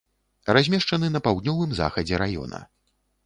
[0.57, 2.65] Размешчаны на паўднёвым захадзе раёна.